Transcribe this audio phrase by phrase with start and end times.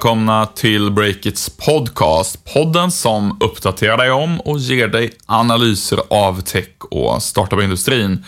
[0.00, 2.44] Välkomna till Breakits podcast.
[2.54, 8.24] Podden som uppdaterar dig om och ger dig analyser av tech och startup-industrin.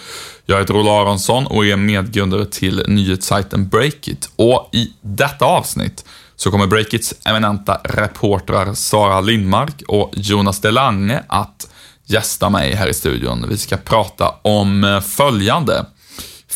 [0.46, 4.30] Jag heter Olle Aronsson och är medgrundare till nyhetssajten Breakit.
[4.36, 6.04] Och i detta avsnitt
[6.36, 11.70] så kommer Breakits eminenta reportrar Sara Lindmark och Jonas Delange att
[12.06, 13.46] gästa mig här i studion.
[13.48, 15.86] Vi ska prata om eh, följande.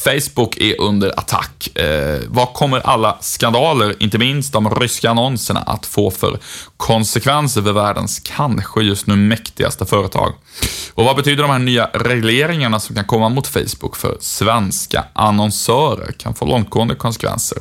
[0.07, 1.77] Facebook är under attack.
[1.77, 6.39] Eh, vad kommer alla skandaler, inte minst de ryska annonserna, att få för
[6.77, 10.35] konsekvenser för världens kanske just nu mäktigaste företag?
[10.95, 16.13] Och vad betyder de här nya regleringarna som kan komma mot Facebook för svenska annonsörer?
[16.13, 17.59] Kan få långtgående konsekvenser.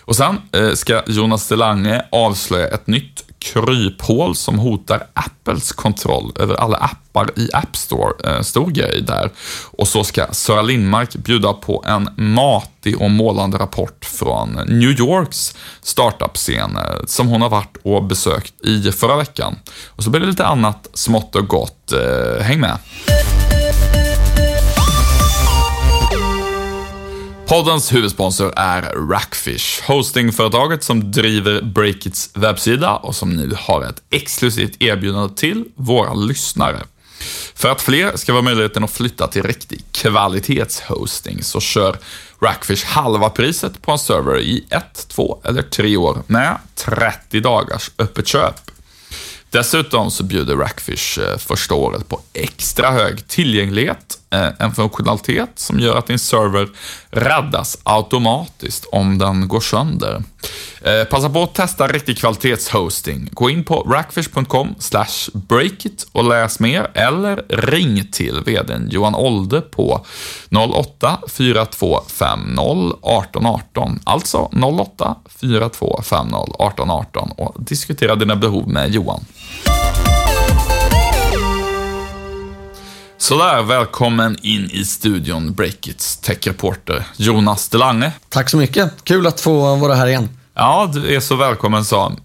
[0.00, 6.54] Och sen eh, ska Jonas Delange avslöja ett nytt kryphål som hotar Apples kontroll över
[6.54, 8.12] alla appar i App Store.
[8.24, 9.30] Eh, stor grej där.
[9.70, 15.56] Och så ska Sara Lindmark bjuda på en matig och målande rapport från New Yorks
[15.82, 19.58] startup-scen eh, som hon har varit och besökt i förra veckan.
[19.86, 21.92] Och så blir det lite annat smått och gott.
[21.92, 22.78] Eh, häng med!
[27.50, 34.82] Poddens huvudsponsor är Rackfish, hostingföretaget som driver Breakits webbsida och som nu har ett exklusivt
[34.82, 36.82] erbjudande till våra lyssnare.
[37.54, 41.96] För att fler ska vara möjligheten att flytta till riktig kvalitetshosting så kör
[42.40, 47.90] Rackfish halva priset på en server i ett, två eller tre år med 30 dagars
[47.98, 48.70] öppet köp.
[49.50, 55.80] Dessutom så bjuder Rackfish eh, första året på extra hög tillgänglighet, Eh, en funktionalitet som
[55.80, 56.68] gör att din server
[57.10, 60.22] räddas automatiskt om den går sönder.
[60.82, 63.28] Eh, passa på att testa riktig kvalitetshosting.
[63.32, 64.74] Gå in på rackfish.com
[65.32, 70.06] breakit och läs mer eller ring till vdn Johan Olde på
[70.50, 74.00] 08 4250 1818.
[74.04, 79.24] Alltså 08 4250 1818 och diskutera dina behov med Johan.
[83.30, 88.12] Sådär, välkommen in i studion Breakits techreporter Jonas Delange.
[88.28, 89.04] Tack så mycket.
[89.04, 90.28] Kul att få vara här igen.
[90.54, 92.12] Ja, du är så välkommen Sam.
[92.12, 92.18] Eh,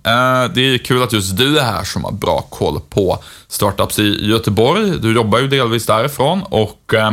[0.54, 4.28] det är kul att just du är här som har bra koll på startups i
[4.30, 5.00] Göteborg.
[5.00, 7.12] Du jobbar ju delvis därifrån och eh,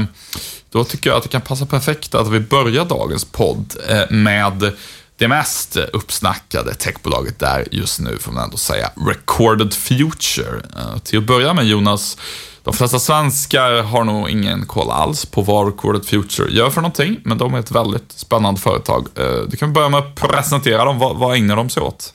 [0.70, 4.72] då tycker jag att det kan passa perfekt att vi börjar dagens podd eh, med
[5.16, 10.62] det mest uppsnackade techbolaget där just nu, får man ändå säga, Recorded Future.
[10.76, 12.16] Eh, till att börja med Jonas,
[12.64, 17.20] de flesta svenskar har nog ingen koll alls på vad Recorded Future gör för någonting,
[17.24, 19.08] men de är ett väldigt spännande företag.
[19.14, 20.98] Eh, du kan börja med att presentera dem.
[20.98, 22.12] Vad, vad ägnar de sig åt?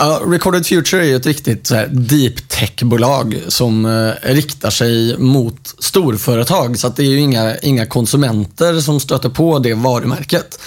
[0.00, 6.78] Uh, Recorded Future är ett riktigt här, deep tech-bolag som uh, riktar sig mot storföretag.
[6.78, 10.58] Så att det är ju inga, inga konsumenter som stöter på det varumärket.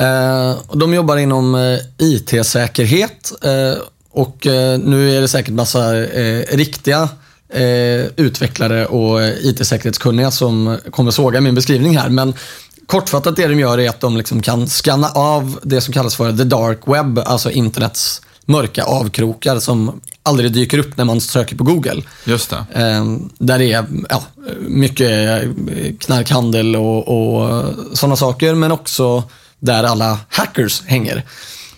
[0.00, 3.32] Uh, de jobbar inom uh, IT-säkerhet
[4.10, 4.46] och
[4.78, 5.92] nu är det säkert massa
[6.50, 7.08] riktiga
[7.48, 12.08] eh, utvecklare och IT-säkerhetskunniga som kommer såga min beskrivning här.
[12.08, 12.34] Men
[12.86, 16.32] kortfattat det de gör är att de liksom kan scanna av det som kallas för
[16.32, 21.64] the dark web, alltså internets mörka avkrokar som aldrig dyker upp när man söker på
[21.64, 22.02] Google.
[22.24, 22.82] Just det.
[22.82, 23.04] Eh,
[23.38, 24.22] där det är ja,
[24.58, 25.42] mycket
[25.98, 29.22] knarkhandel och, och sådana saker, men också
[29.60, 31.24] där alla hackers hänger.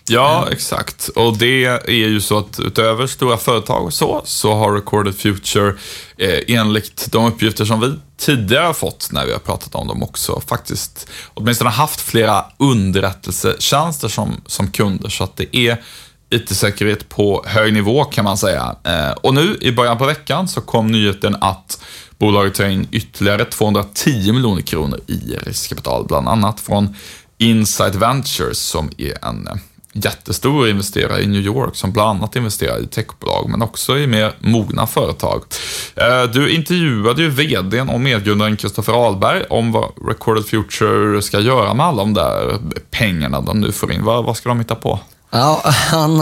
[0.08, 1.08] Ja, exakt.
[1.08, 5.74] Och det är ju så att utöver stora företag och så, så har Recorded Future
[6.18, 10.02] eh, enligt de uppgifter som vi tidigare har fått när vi har pratat om dem
[10.02, 15.08] också faktiskt åtminstone haft flera underrättelsetjänster som, som kunder.
[15.08, 15.82] Så att det är
[16.30, 18.76] IT-säkerhet på hög nivå kan man säga.
[18.84, 21.82] Eh, och nu i början på veckan så kom nyheten att
[22.18, 26.94] bolaget tar in ytterligare 210 miljoner kronor i riskkapital, bland annat från
[27.40, 29.54] Insight Ventures som är en eh,
[29.92, 34.32] jättestor investerare i New York som bland annat investerar i techbolag men också i mer
[34.38, 35.42] mogna företag.
[35.94, 41.74] Eh, du intervjuade ju vdn och medgrundaren Kristoffer Ahlberg om vad Recorded Future ska göra
[41.74, 42.58] med alla de där
[42.90, 44.04] pengarna de nu får in.
[44.04, 45.00] Vad, vad ska de hitta på?
[45.30, 46.20] Ja, han,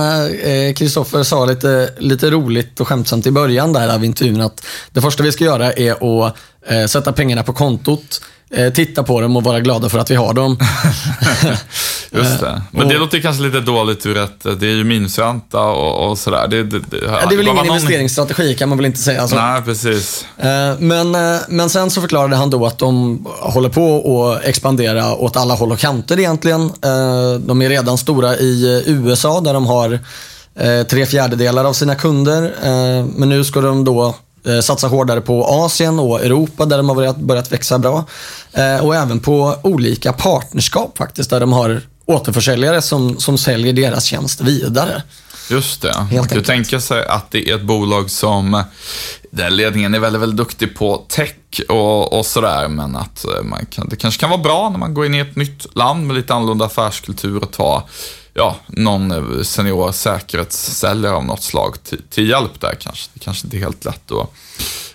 [0.76, 5.00] Kristoffer eh, sa lite, lite roligt och skämtsamt i början där av intervjun att det
[5.00, 6.36] första vi ska göra är att
[6.66, 10.14] eh, sätta pengarna på kontot Eh, titta på dem och vara glada för att vi
[10.14, 10.58] har dem.
[12.10, 12.62] Just det.
[12.70, 16.18] Men och, det låter kanske lite dåligt ur ett, det är ju minusränta och, och
[16.18, 16.48] sådär.
[16.48, 17.66] Det, det, det, det är väl ingen någon...
[17.66, 19.20] investeringsstrategi kan man väl inte säga.
[19.20, 19.36] Alltså.
[19.36, 20.26] Nej, precis.
[20.38, 20.46] Eh,
[20.78, 25.36] men, eh, men sen så förklarade han då att de håller på att expandera åt
[25.36, 26.72] alla håll och kanter egentligen.
[27.40, 29.98] De är redan stora i USA där de har
[30.84, 32.54] tre fjärdedelar av sina kunder.
[33.18, 34.14] Men nu ska de då Eh,
[34.62, 38.04] satsa hårdare på Asien och Europa där de har börjat, börjat växa bra.
[38.52, 44.04] Eh, och även på olika partnerskap faktiskt, där de har återförsäljare som, som säljer deras
[44.04, 45.02] tjänst vidare.
[45.50, 46.06] Just det.
[46.12, 48.64] Man kan tänka sig att det är ett bolag som,
[49.30, 51.34] där ledningen är väldigt, väldigt duktig på tech
[51.68, 54.94] och, och sådär, men att eh, man kan, det kanske kan vara bra när man
[54.94, 57.88] går in i ett nytt land med lite annorlunda affärskultur och ta
[58.38, 63.10] ja, någon eh, senior säkerhetssäljare av något slag till, till hjälp där kanske.
[63.14, 64.32] Det kanske inte är helt lätt att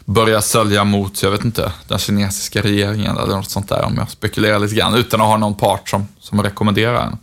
[0.05, 4.09] börja sälja mot, jag vet inte, den kinesiska regeringen eller något sånt där om jag
[4.09, 7.17] spekulerar lite grann utan att ha någon part som, som rekommenderar en.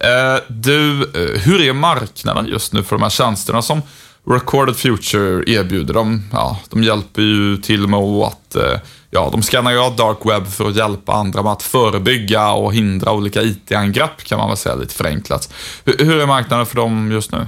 [0.00, 3.82] Eh, du, eh, hur är marknaden just nu för de här tjänsterna som
[4.30, 5.94] Recorded Future erbjuder?
[5.94, 8.80] De, ja, de hjälper ju till med att eh,
[9.10, 12.74] ja, de skannar ju av dark web för att hjälpa andra med att förebygga och
[12.74, 15.52] hindra olika IT-angrepp kan man väl säga lite förenklat.
[15.84, 17.46] Hur, hur är marknaden för dem just nu?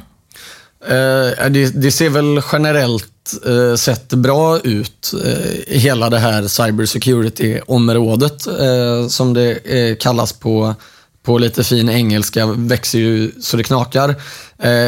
[0.87, 8.47] Eh, det, det, ser väl generellt eh, sett bra ut, eh, hela det här cybersecurity-området
[8.47, 10.75] eh, som det eh, kallas på
[11.23, 14.15] på lite fin engelska växer ju så det knakar.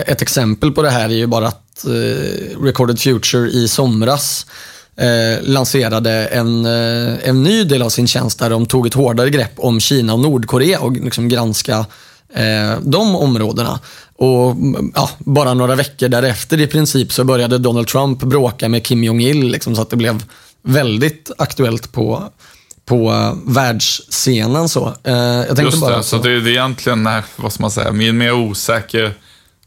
[0.06, 4.46] Ett exempel på det här är ju bara att eh, Recorded Future i somras
[4.96, 9.52] eh, lanserade en, en ny del av sin tjänst där de tog ett hårdare grepp
[9.56, 11.87] om Kina och Nordkorea och liksom granska
[12.82, 13.81] de områdena.
[14.19, 14.56] Och
[14.94, 19.49] ja, Bara några veckor därefter i princip så började Donald Trump bråka med Kim Jong-Il
[19.49, 20.23] liksom, så att det blev
[20.62, 22.31] väldigt aktuellt på,
[22.84, 24.69] på uh, världsscenen.
[24.69, 24.87] Så.
[24.87, 27.88] Uh, jag tänkte Just bara, det, så det är, det egentligen vad ska man säga,
[27.88, 29.14] en mer osäker,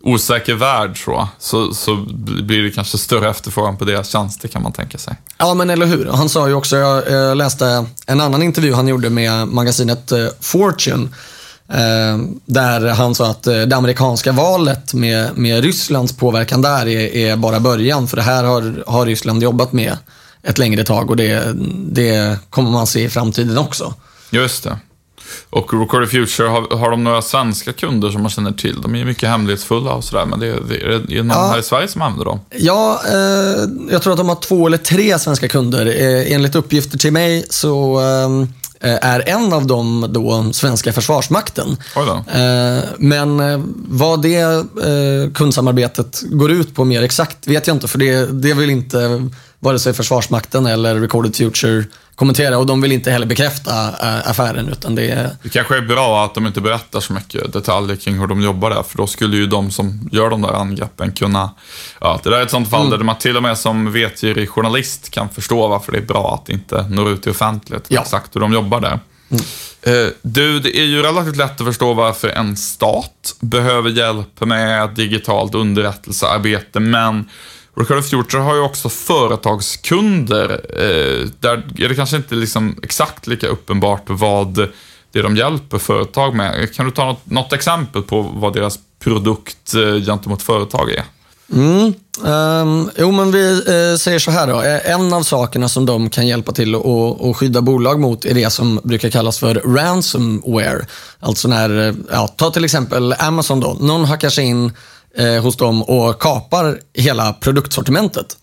[0.04, 1.96] osäker värld så, så, så
[2.42, 5.16] blir det kanske större efterfrågan på deras tjänster kan man tänka sig.
[5.38, 6.06] Ja, men eller hur.
[6.06, 10.28] Han sa ju också, jag, jag läste en annan intervju han gjorde med magasinet uh,
[10.40, 11.08] Fortune,
[12.46, 17.60] där han sa att det amerikanska valet med, med Rysslands påverkan där är, är, bara
[17.60, 19.98] början, för det här har, har Ryssland jobbat med
[20.44, 23.94] ett längre tag och det, det kommer man se i framtiden också.
[24.30, 24.78] Just det.
[25.50, 28.82] Och Recorded Future, har, har de några svenska kunder som man känner till?
[28.82, 31.48] De är mycket hemlighetsfulla och sådär, men det, det, är det någon ja.
[31.48, 32.40] här i Sverige som använder dem?
[32.58, 35.86] Ja, eh, jag tror att de har två eller tre svenska kunder.
[35.86, 38.46] Eh, enligt uppgifter till mig så eh,
[38.82, 41.78] är en av dem då svenska försvarsmakten.
[41.96, 47.88] Eh, men eh, vad det eh, kundsamarbetet går ut på mer exakt vet jag inte,
[47.88, 49.30] för det, det vill inte
[49.60, 51.84] vare sig Försvarsmakten eller Recorded Future
[52.16, 54.70] kommentera och de vill inte heller bekräfta äh, affären.
[54.70, 55.30] Utan det, är...
[55.44, 58.70] det kanske är bra att de inte berättar så mycket detaljer kring hur de jobbar
[58.70, 61.50] där, för då skulle ju de som gör de där angreppen kunna...
[62.02, 62.98] Ja, det där är ett sånt fall mm.
[63.00, 66.50] där man till och med som vetgirig journalist kan förstå varför det är bra att
[66.50, 68.02] inte nå ut till offentligheten ja.
[68.02, 69.00] exakt hur de jobbar där.
[69.30, 69.44] Mm.
[69.88, 74.90] Uh, du, det är ju relativt lätt att förstå varför en stat behöver hjälp med
[74.90, 77.30] digitalt underrättelsearbete, men
[77.80, 80.50] Recorded Future har ju också företagskunder.
[80.70, 84.70] Eh, där är det kanske inte liksom exakt lika uppenbart vad
[85.12, 86.74] det de hjälper företag med.
[86.74, 91.04] Kan du ta något, något exempel på vad deras produkt eh, gentemot företag är?
[91.54, 91.94] Mm.
[92.22, 94.62] Um, jo, men vi eh, säger så här då.
[94.62, 98.50] Eh, en av sakerna som de kan hjälpa till att skydda bolag mot är det
[98.50, 100.86] som brukar kallas för ransomware.
[101.20, 103.78] Alltså när, eh, ja, ta till exempel Amazon då.
[103.80, 104.72] Någon hackar sig in
[105.18, 108.38] eh, hos dem och kapar hela produktsortimentet.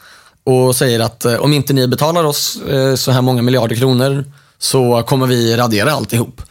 [0.45, 4.25] Och säger att eh, om inte ni betalar oss eh, så här många miljarder kronor
[4.59, 6.43] så kommer vi radera alltihop.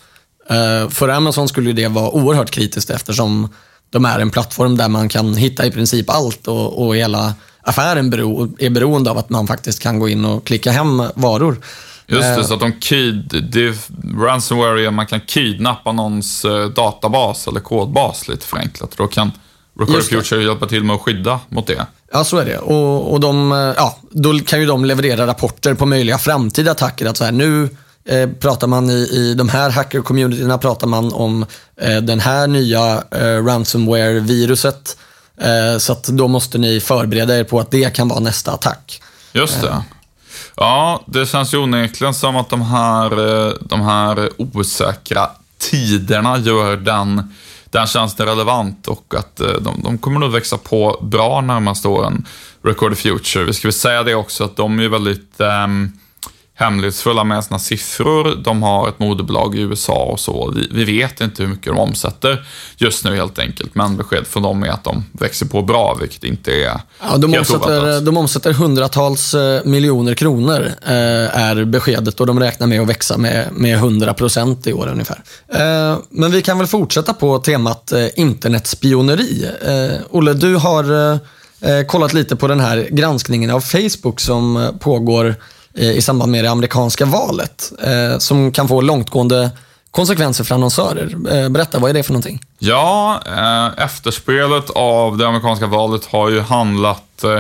[0.50, 3.50] Eh, för Amazon skulle det vara oerhört kritiskt eftersom
[3.90, 8.10] de är en plattform där man kan hitta i princip allt och, och hela affären
[8.10, 11.62] bero, är beroende av att man faktiskt kan gå in och klicka hem varor.
[12.08, 12.44] Just det, eh.
[12.44, 13.76] så att de kid, det,
[14.18, 18.94] ransomware är man kan kidnappa någons eh, databas eller kodbas lite förenklat.
[18.98, 19.32] Då kan
[19.80, 21.86] Record Future hjälpa till med att skydda mot det.
[22.12, 22.58] Ja, så är det.
[22.58, 27.06] Och, och de, eh, ja, då kan ju de leverera rapporter på möjliga framtida attacker.
[27.06, 27.70] Att så här, nu
[28.06, 31.46] eh, pratar man i, i de här hacker-communityna pratar man om
[31.82, 34.98] eh, den här nya eh, ransomware-viruset.
[35.42, 39.02] Eh, så att då måste ni förbereda er på att det kan vara nästa attack.
[39.34, 39.84] Just det.
[40.56, 43.12] Ja, det känns ju onekligen som att de här,
[43.48, 47.34] eh, de här osäkra tiderna gör den
[47.76, 52.26] den tjänsten relevant och att eh, de, de kommer nog växa på bra närmaste åren.
[52.62, 53.44] Record Future.
[53.44, 55.94] Vi ska väl säga det också att de är väldigt um,
[56.58, 58.36] hemlighetsfulla med sina siffror.
[58.44, 60.54] De har ett moderbolag i USA och så.
[60.56, 62.46] Vi, vi, vet inte hur mycket de omsätter
[62.78, 66.24] just nu helt enkelt, men besked från dem är att de växer på bra, vilket
[66.24, 72.28] inte är ja, de omsätter, De omsätter hundratals eh, miljoner kronor, eh, är beskedet och
[72.28, 75.24] de räknar med att växa med, med 100 procent i år ungefär.
[75.48, 79.50] Eh, men vi kan väl fortsätta på temat eh, internetspioneri.
[79.62, 81.12] Eh, Olle, du har
[81.62, 85.36] eh, kollat lite på den här granskningen av Facebook som pågår
[85.78, 89.50] Eh, i samband med det amerikanska valet, eh, som kan få långtgående
[89.92, 91.16] konsekvenser för annonsörer.
[91.32, 92.42] Eh, berätta, vad är det för någonting?
[92.60, 97.40] Ja, eh, efterspelet av det amerikanska valet har ju handlat eh,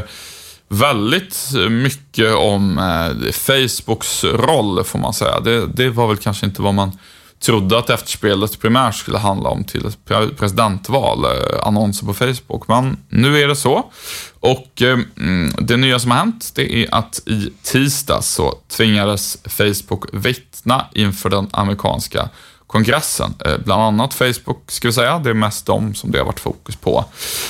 [0.67, 1.37] väldigt
[1.69, 5.39] mycket om eh, Facebooks roll, får man säga.
[5.39, 6.97] Det, det var väl kanske inte vad man
[7.39, 10.05] trodde att efterspelet primärt skulle handla om till ett
[10.37, 12.67] presidentval, eh, annonser på Facebook.
[12.67, 13.91] Men nu är det så.
[14.39, 19.37] Och eh, mm, det nya som har hänt, det är att i tisdags så tvingades
[19.45, 22.29] Facebook vittna inför den amerikanska
[22.67, 23.33] kongressen.
[23.45, 25.19] Eh, bland annat Facebook, ska vi säga.
[25.19, 27.05] Det är mest dem som det har varit fokus på.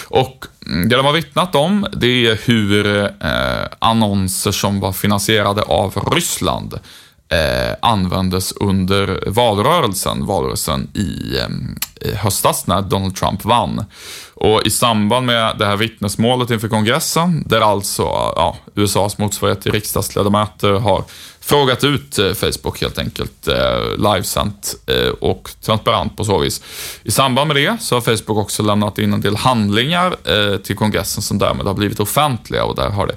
[0.08, 5.62] Och mm, det de har vittnat om, det är hur eh, annonser som var finansierade
[5.62, 6.80] av Ryssland
[7.29, 13.86] eh, användes under valrörelsen, valrörelsen i eh, höstas när Donald Trump vann.
[14.34, 18.03] Och i samband med det här vittnesmålet inför kongressen, där alltså
[18.36, 21.03] ja, USAs motsvarighet till riksdagsledamöter har
[21.39, 26.62] frågat ut eh, Facebook helt enkelt, eh, livesänt eh, och transparent på så vis.
[27.03, 30.75] I samband med det så har Facebook också lämnat in en del handlingar eh, till
[30.75, 33.15] kongressen som därmed har blivit offentliga och där har det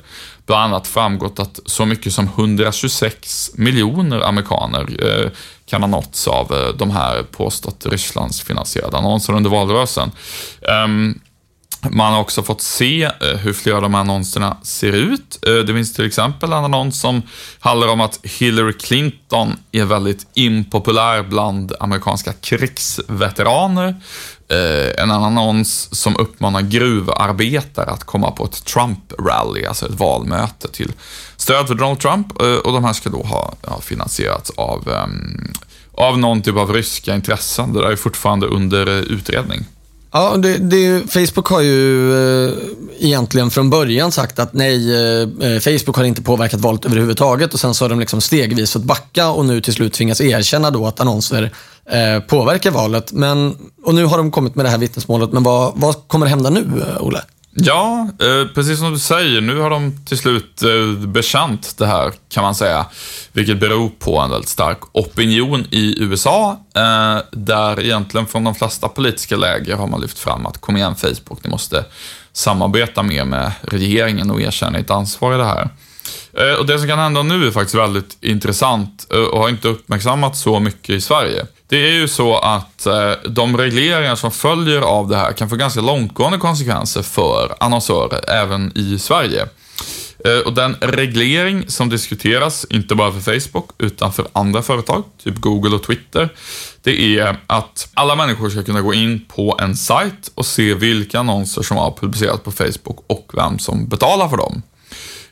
[0.49, 5.31] bland annat framgått att så mycket som 126 miljoner amerikaner eh,
[5.67, 10.11] kan ha nåtts av eh, de här påstått Rysslandsfinansierade annonserna under valrörelsen.
[10.85, 11.21] Um,
[11.90, 15.47] man har också fått se eh, hur flera av de här annonserna ser ut.
[15.47, 17.23] Eh, det finns till exempel en annons som
[17.61, 23.97] handlar om att Hillary Clinton är väldigt impopulär bland amerikanska krigsveteraner.
[24.50, 30.93] Eh, en annons som uppmanar gruvarbetare att komma på ett Trump-rally, alltså ett valmöte till
[31.37, 32.40] stöd för Donald Trump.
[32.43, 35.52] Eh, och de här ska då ha, ha finansierats av, ehm,
[35.93, 37.73] av någon typ av ryska intressen.
[37.73, 39.67] Det där är fortfarande under eh, utredning.
[40.12, 42.12] Ja, det, det, Facebook har ju
[42.47, 42.55] eh,
[42.99, 47.61] egentligen från början sagt att nej, eh, eh, Facebook har inte påverkat valet överhuvudtaget och
[47.61, 50.87] sen så har de liksom stegvis fått backa och nu till slut tvingas erkänna då
[50.87, 51.53] att annonser
[51.91, 53.12] eh, påverkar valet.
[53.12, 56.50] Men, och nu har de kommit med det här vittnesmålet, men vad, vad kommer hända
[56.50, 57.21] nu, eh, Olle?
[57.61, 62.12] Ja, eh, precis som du säger, nu har de till slut eh, bekänt det här
[62.29, 62.87] kan man säga.
[63.33, 68.88] Vilket beror på en väldigt stark opinion i USA, eh, där egentligen från de flesta
[68.88, 71.85] politiska läger har man lyft fram att kom igen Facebook, ni måste
[72.33, 75.69] samarbeta mer med regeringen och erkänna ert ansvar i det här.
[76.33, 79.69] Eh, och det som kan hända nu är faktiskt väldigt intressant eh, och har inte
[79.69, 81.47] uppmärksammats så mycket i Sverige.
[81.69, 85.57] Det är ju så att eh, de regleringar som följer av det här kan få
[85.57, 89.47] ganska långtgående konsekvenser för annonsörer även i Sverige.
[90.45, 95.77] Och den reglering som diskuteras, inte bara för Facebook, utan för andra företag, typ Google
[95.77, 96.29] och Twitter,
[96.83, 101.19] det är att alla människor ska kunna gå in på en sajt och se vilka
[101.19, 104.62] annonser som har publicerats på Facebook och vem som betalar för dem.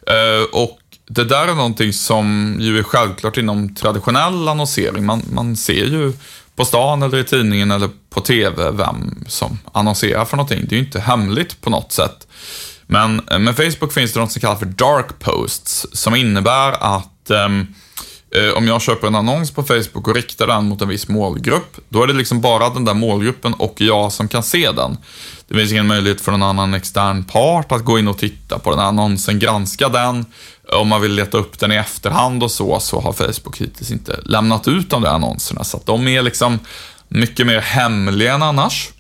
[0.07, 5.05] Eh, och det där är någonting som ju är självklart inom traditionell annonsering.
[5.07, 6.13] Man, man ser ju
[6.57, 10.67] på stan eller i tidningen eller på TV vem som annonserar för någonting.
[10.69, 12.27] Det är ju inte hemligt på något sätt.
[12.87, 17.31] Men eh, med Facebook finns det något som kallas för dark posts som innebär att
[17.31, 17.75] um,
[18.35, 21.77] Eh, om jag köper en annons på Facebook och riktar den mot en viss målgrupp,
[21.89, 24.99] då är det liksom bara den där målgruppen och jag som kan se den.
[25.49, 28.71] Det finns ingen möjlighet för någon annan extern part att gå in och titta på
[28.71, 30.27] den här annonsen, granska den.
[30.73, 34.21] Om man vill leta upp den i efterhand och så, så har Facebook hittills inte
[34.25, 35.65] lämnat ut de där annonserna.
[35.65, 36.59] Så att de är liksom
[37.09, 38.91] mycket mer hemliga än annars.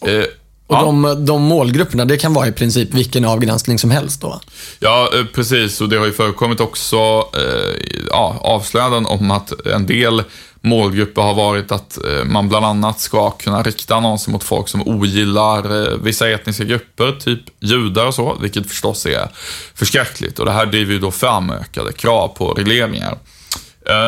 [0.00, 0.24] Eh,
[0.66, 0.82] och ja.
[0.82, 4.40] de, de målgrupperna, det kan vara i princip vilken avgränsning som helst då?
[4.78, 5.80] Ja, eh, precis.
[5.80, 6.96] Och det har ju förekommit också
[7.36, 10.22] eh, ja, avslöjanden om att en del
[10.60, 14.88] målgrupper har varit att eh, man bland annat ska kunna rikta annonser mot folk som
[14.88, 19.28] ogillar eh, vissa etniska grupper, typ judar och så, vilket förstås är
[19.74, 20.38] förskräckligt.
[20.38, 23.18] Och det här driver ju då fram ökade krav på regleringar.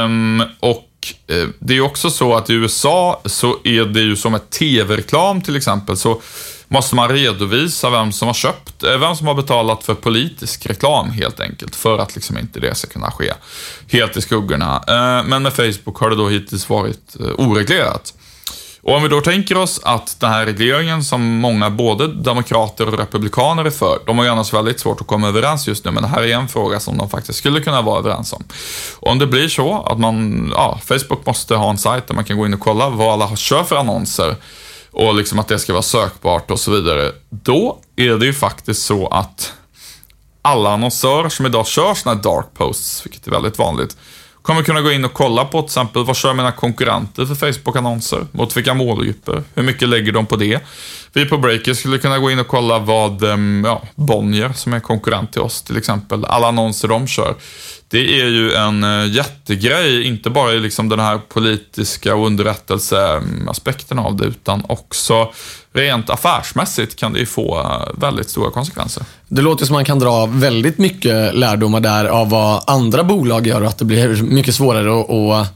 [0.04, 0.84] Um, och
[1.26, 5.42] Eh, det är också så att i USA så är det ju som ett tv-reklam
[5.42, 6.20] till exempel, så
[6.68, 11.10] måste man redovisa vem som har köpt, eh, vem som har betalat för politisk reklam
[11.10, 13.32] helt enkelt, för att liksom inte det ska kunna ske
[13.88, 14.84] helt i skuggorna.
[14.88, 18.14] Eh, men med Facebook har det då hittills varit eh, oreglerat.
[18.86, 22.98] Och om vi då tänker oss att den här regleringen som många, både demokrater och
[22.98, 26.02] republikaner är för, de har ju annars väldigt svårt att komma överens just nu, men
[26.02, 28.44] det här är en fråga som de faktiskt skulle kunna vara överens om.
[28.98, 32.24] Och om det blir så att man, ja, Facebook måste ha en sajt där man
[32.24, 34.36] kan gå in och kolla vad alla kör för annonser
[34.90, 38.82] och liksom att det ska vara sökbart och så vidare, då är det ju faktiskt
[38.82, 39.52] så att
[40.42, 43.96] alla annonsörer som idag kör sådana här dark posts, vilket är väldigt vanligt,
[44.46, 48.26] kommer kunna gå in och kolla på till exempel vad kör mina konkurrenter för Facebook-annonser?
[48.32, 49.42] Mot vilka målgrupper?
[49.54, 50.60] Hur mycket lägger de på det?
[51.12, 54.80] Vi på Breaker skulle kunna gå in och kolla vad ehm, ja, Bonnier, som är
[54.80, 57.34] konkurrent till oss till exempel, alla annonser de kör
[57.88, 63.98] det är ju en eh, jättegrej, inte bara i liksom den här politiska och underrättelseaspekten
[63.98, 65.32] av det, utan också
[65.72, 69.04] rent affärsmässigt kan det ju få eh, väldigt stora konsekvenser.
[69.28, 73.60] Det låter som man kan dra väldigt mycket lärdomar där av vad andra bolag gör
[73.60, 75.48] och att det blir mycket svårare att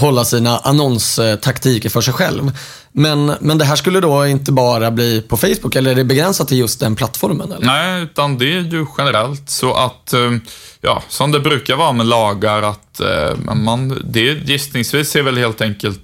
[0.00, 2.52] hålla sina annonstaktiker för sig själv.
[2.92, 6.48] Men, men det här skulle då inte bara bli på Facebook, eller är det begränsat
[6.48, 7.52] till just den plattformen?
[7.52, 7.66] Eller?
[7.66, 10.32] Nej, utan det är ju generellt så att, eh,
[10.80, 15.60] ja, som det brukar vara med lagar, att eh, man, det gissningsvis är väl helt
[15.60, 16.00] enkelt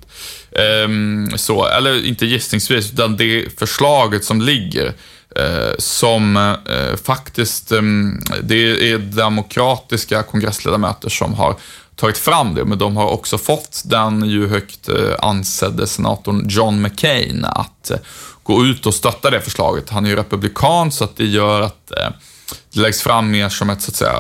[0.52, 4.92] eh, så, eller inte gissningsvis, utan det förslaget som ligger
[5.78, 6.56] som
[7.04, 7.68] faktiskt,
[8.42, 11.56] det är demokratiska kongressledamöter som har
[11.96, 16.82] tagit fram det, men de har också fått den ju högt eh, ansedde senatorn John
[16.82, 17.98] McCain att eh,
[18.42, 19.90] gå ut och stötta det förslaget.
[19.90, 22.08] Han är ju republikan, så att det gör att eh,
[22.72, 24.14] det läggs fram mer som ett, så att säga,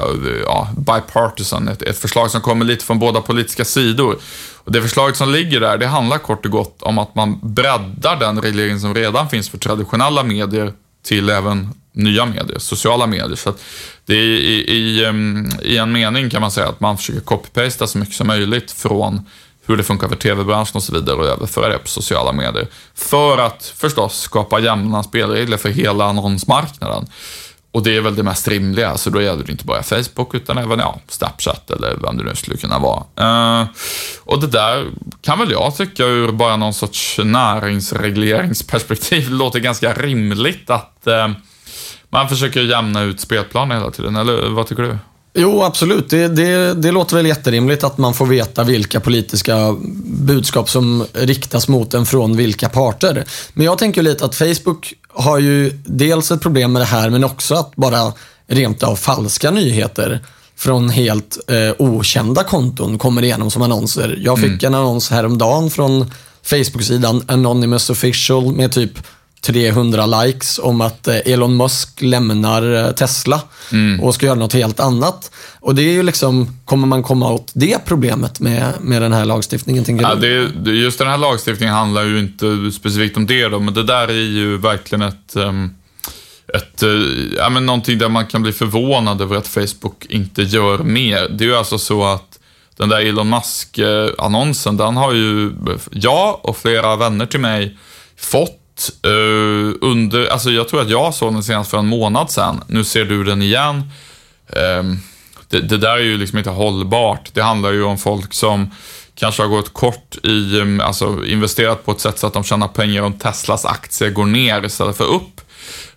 [0.44, 4.18] ja, bipartisan, ett, ett förslag som kommer lite från båda politiska sidor.
[4.54, 8.16] Och det förslaget som ligger där, det handlar kort och gott om att man breddar
[8.20, 10.72] den reglering som redan finns för traditionella medier
[11.04, 13.36] till även nya medier, sociala medier.
[13.36, 13.54] Så
[14.06, 17.86] det är i, i, ehm, i, en mening kan man säga att man försöker copy-pasta
[17.86, 19.20] så mycket som möjligt från
[19.66, 22.66] hur det funkar för tv-branschen och så vidare och överföra det på sociala medier.
[22.94, 27.06] För att förstås skapa jämna spelregler för hela annonsmarknaden.
[27.72, 30.58] Och det är väl det mest rimliga, så då gäller det inte bara Facebook utan
[30.58, 33.60] även ja, Snapchat eller vem det nu skulle kunna vara.
[33.60, 33.66] Uh,
[34.24, 34.86] och det där
[35.20, 41.28] kan väl jag tycka ur bara någon sorts näringsregleringsperspektiv låter ganska rimligt att uh,
[42.16, 44.98] man försöker jämna ut spelplanen hela tiden, eller vad tycker du?
[45.34, 46.10] Jo, absolut.
[46.10, 51.68] Det, det, det, låter väl jätterimligt att man får veta vilka politiska budskap som riktas
[51.68, 53.24] mot en från vilka parter.
[53.52, 57.24] Men jag tänker lite att Facebook har ju dels ett problem med det här, men
[57.24, 58.12] också att bara
[58.46, 60.20] rent av falska nyheter
[60.56, 64.18] från helt eh, okända konton kommer igenom som annonser.
[64.20, 64.74] Jag fick mm.
[64.74, 66.10] en annons häromdagen från
[66.42, 68.92] Facebook-sidan Anonymous Official med typ
[69.46, 73.40] 300 likes om att eh, Elon Musk lämnar eh, Tesla
[73.72, 74.00] mm.
[74.00, 75.30] och ska göra något helt annat.
[75.60, 79.24] Och det är ju liksom, kommer man komma åt det problemet med, med den här
[79.24, 79.98] lagstiftningen?
[80.00, 83.82] Ja, det, just den här lagstiftningen handlar ju inte specifikt om det då, men det
[83.82, 85.74] där är ju verkligen ett um
[86.54, 86.90] ett, eh,
[87.36, 91.28] ja, men någonting där man kan bli förvånad över att Facebook inte gör mer.
[91.28, 92.38] Det är ju alltså så att
[92.76, 95.52] den där Elon Musk-annonsen, den har ju
[95.90, 97.78] jag och flera vänner till mig
[98.16, 98.65] fått
[99.06, 102.64] uh, under, alltså jag tror att jag såg den senast för en månad sedan.
[102.66, 103.90] Nu ser du den igen.
[104.46, 105.00] Um,
[105.48, 107.30] det, det, där är ju liksom inte hållbart.
[107.34, 108.70] Det handlar ju om folk som
[109.14, 112.68] kanske har gått kort i, um, alltså investerat på ett sätt så att de tjänar
[112.68, 115.40] pengar om Teslas aktie går ner istället för upp.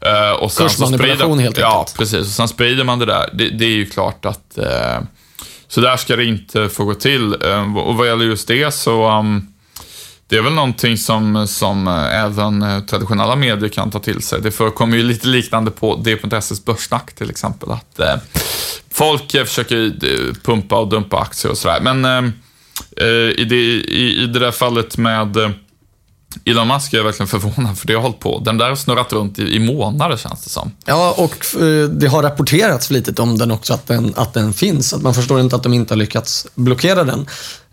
[0.06, 1.60] Uh, och sen Kursmanipulation helt enkelt.
[1.60, 2.20] Ja, precis.
[2.20, 3.30] Och sen sprider man det där.
[3.34, 5.06] Det, det är ju klart att uh,
[5.68, 7.36] så där ska det inte få gå till.
[7.46, 9.54] Uh, och vad gäller just det så um,
[10.30, 14.42] det är väl någonting som, som eh, även eh, traditionella medier kan ta till sig.
[14.42, 17.72] Det förekommer ju lite liknande på D.SEs börssnack till exempel.
[17.72, 18.16] Att eh,
[18.92, 19.94] folk eh, försöker
[20.44, 21.80] pumpa och dumpa aktier och sådär.
[21.82, 25.54] Men eh, i, det, i, i det där fallet med
[26.46, 28.40] Elon Musk är jag verkligen förvånad för det har hållit på.
[28.40, 30.72] Den där har snurrat runt i, i månader känns det som.
[30.86, 34.94] Ja, och eh, det har rapporterats flitigt om den också, att den, att den finns.
[34.94, 37.20] Att man förstår inte att de inte har lyckats blockera den.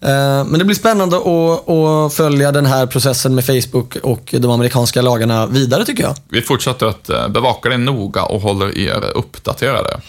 [0.01, 4.51] Eh, men det blir spännande att, att följa den här processen med Facebook och de
[4.51, 6.17] amerikanska lagarna vidare tycker jag.
[6.29, 10.01] Vi fortsätter att eh, bevaka det noga och håller er uppdaterade.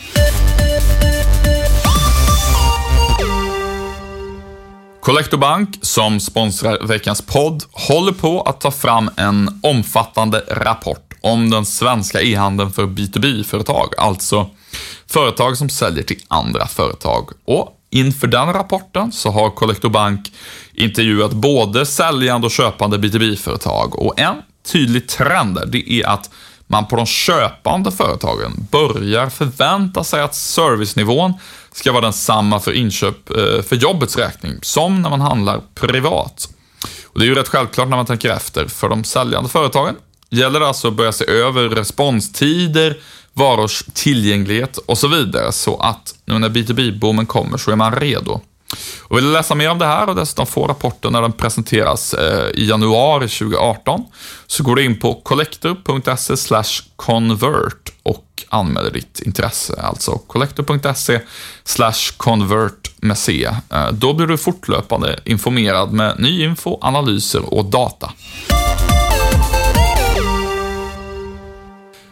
[5.08, 11.50] Collector Bank, som sponsrar veckans podd, håller på att ta fram en omfattande rapport om
[11.50, 14.50] den svenska e-handeln för B2B-företag, alltså
[15.10, 17.30] företag som säljer till andra företag.
[17.46, 20.32] Och inför den rapporten så har Collector Bank
[20.74, 24.36] intervjuat både säljande och köpande B2B-företag och en
[24.72, 26.30] tydlig trend där, det är att
[26.67, 31.34] man på de köpande företagen börjar förvänta sig att servicenivån
[31.78, 36.50] ska vara densamma för inköp eh, för jobbets räkning som när man handlar privat.
[37.06, 38.68] Och det är ju rätt självklart när man tänker efter.
[38.68, 39.96] För de säljande företagen
[40.30, 42.98] gäller det alltså att börja se över responstider,
[43.34, 48.42] varors tillgänglighet och så vidare så att nu när B2B-boomen kommer så är man redo.
[49.01, 52.13] Och vill du läsa mer om det här och dessutom få rapporten när den presenteras
[52.13, 54.06] eh, i januari 2018
[54.47, 56.56] så går du in på collector.se
[56.95, 59.82] convert och anmäler ditt intresse.
[59.82, 61.19] Alltså collector.se
[62.17, 63.49] convert med C.
[63.71, 68.12] Eh, då blir du fortlöpande informerad med ny info, analyser och data.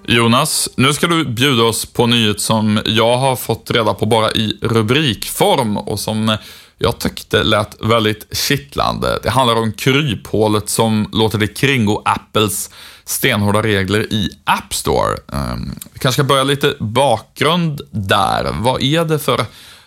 [0.08, 4.32] Jonas, nu ska du bjuda oss på nyhet som jag har fått reda på bara
[4.32, 6.38] i rubrikform och som
[6.78, 9.20] jag tyckte lät väldigt kittlande.
[9.24, 12.70] Det handlar om kryphålet som låter dig kringgå Apples
[13.06, 15.18] stenhårda regler i App Store.
[15.34, 18.52] Ehm, vi kanske ska börja lite bakgrund där.
[18.54, 19.46] Vad är det för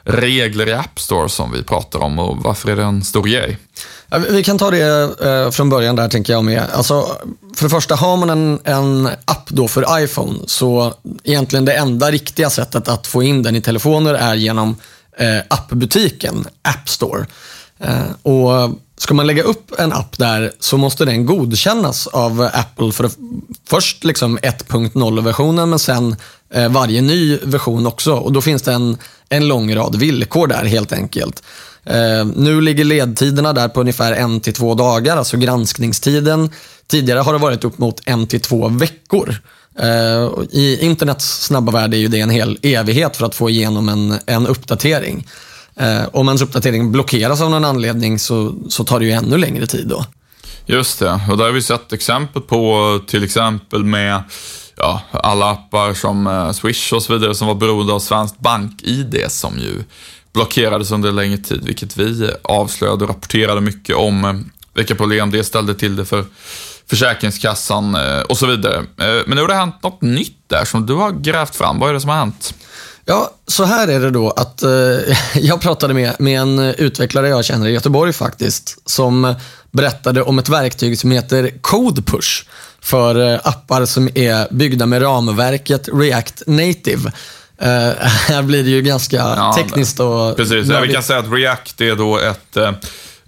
[0.08, 3.58] regler i App Store som vi pratar om och varför är det en stor grej?
[4.30, 6.62] Vi kan ta det eh, från början där tänker jag med.
[6.72, 7.16] Alltså,
[7.56, 10.94] för det första, har man en, en app då för iPhone så
[11.24, 14.76] egentligen det enda riktiga sättet att få in den i telefoner är genom
[15.18, 17.26] eh, appbutiken App Store.
[17.78, 22.92] Eh, och Ska man lägga upp en app där så måste den godkännas av Apple
[22.92, 23.10] för
[23.68, 26.16] först liksom 1.0-versionen men sen
[26.54, 28.14] eh, varje ny version också.
[28.14, 31.42] Och Då finns det en, en lång rad villkor där helt enkelt.
[31.84, 36.50] Eh, nu ligger ledtiderna där på ungefär en till två dagar, alltså granskningstiden.
[36.86, 39.36] Tidigare har det varit upp mot en till två veckor.
[39.78, 43.88] Eh, I internets snabba värld är ju det en hel evighet för att få igenom
[43.88, 45.26] en, en uppdatering.
[45.78, 49.66] Eh, om ens uppdatering blockeras av någon anledning så, så tar det ju ännu längre
[49.66, 50.04] tid då.
[50.66, 54.22] Just det, och där har vi sett exempel på till exempel med
[54.76, 59.24] ja, alla appar som eh, Swish och så vidare som var beroende av svenskt bank-id
[59.28, 59.84] som ju
[60.32, 64.34] blockerades under en längre tid, vilket vi avslöjade och rapporterade mycket om eh,
[64.74, 66.24] vilka problem det ställde till det för
[66.86, 68.76] Försäkringskassan eh, och så vidare.
[68.78, 71.78] Eh, men nu har det hänt något nytt där som du har grävt fram.
[71.78, 72.54] Vad är det som har hänt?
[73.08, 74.70] Ja, så här är det då att eh,
[75.34, 79.34] jag pratade med, med en utvecklare jag känner i Göteborg faktiskt, som
[79.70, 82.44] berättade om ett verktyg som heter CodePush
[82.80, 87.12] för eh, appar som är byggda med ramverket React Native.
[87.62, 87.68] Uh,
[88.28, 90.36] här blir det ju ganska ja, tekniskt och...
[90.36, 92.56] Precis, ja, vi kan säga att React är då ett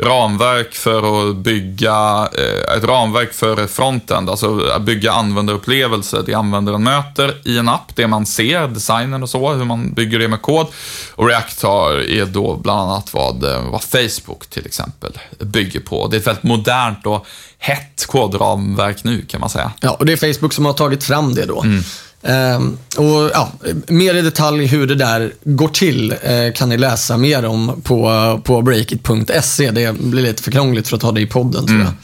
[0.03, 6.83] ramverk för att bygga, eh, ett ramverk för frontend, alltså att bygga användarupplevelser, det användaren
[6.83, 10.43] möter i en app, det man ser, designen och så, hur man bygger det med
[10.43, 10.67] kod.
[11.15, 16.07] Och React har, är då bland annat vad, eh, vad Facebook till exempel bygger på.
[16.07, 17.27] Det är ett väldigt modernt och
[17.59, 19.73] hett kodramverk nu kan man säga.
[19.81, 21.63] Ja, och det är Facebook som har tagit fram det då.
[21.63, 21.83] Mm.
[22.23, 23.53] Um, och ja,
[23.87, 28.41] Mer i detalj hur det där går till uh, kan ni läsa mer om på,
[28.45, 29.71] på breakit.se.
[29.71, 31.87] Det blir lite för krångligt för att ta det i podden tror jag.
[31.87, 31.99] Mm.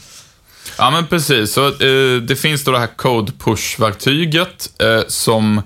[0.77, 1.51] Ja, men precis.
[1.51, 5.61] Så, uh, det finns då det här Code Push-verktyget uh, som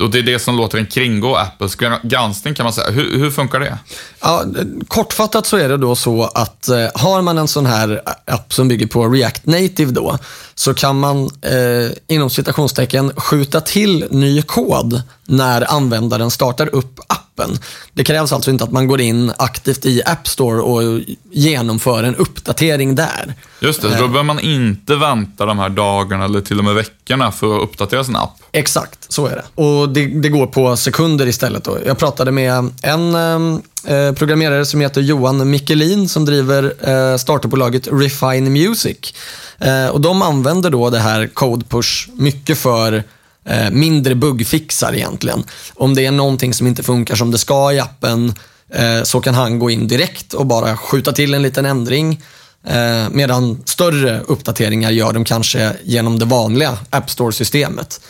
[0.00, 2.90] och det är det som låter en kringgå Apples granskning kan man säga.
[2.90, 3.78] Hur, hur, funkar det?
[4.20, 4.44] Ja,
[4.88, 8.68] kortfattat så är det då så att eh, har man en sån här app som
[8.68, 10.18] bygger på React Native då,
[10.54, 17.58] så kan man eh, inom citationstecken skjuta till ny kod när användaren startar upp appen.
[17.92, 21.00] Det krävs alltså inte att man går in aktivt i App Store och
[21.32, 23.34] genomför en uppdatering där.
[23.60, 24.10] Just det, så då eh.
[24.10, 28.04] behöver man inte vänta de här dagarna eller till och med veckorna för att uppdatera
[28.04, 28.36] sin app.
[28.52, 29.62] Exakt, så är det.
[29.62, 31.64] Och det, det går på sekunder istället.
[31.64, 31.78] Då.
[31.86, 38.50] Jag pratade med en eh, programmerare som heter Johan Mikkelin som driver eh, startupbolaget Refine
[38.50, 39.14] Music.
[39.58, 43.02] Eh, och de använder då det här Code Push mycket för
[43.44, 45.44] eh, mindre buggfixar egentligen.
[45.74, 48.34] Om det är någonting som inte funkar som det ska i appen
[48.68, 52.22] eh, så kan han gå in direkt och bara skjuta till en liten ändring.
[52.66, 58.00] Eh, medan större uppdateringar gör de kanske genom det vanliga App Store-systemet.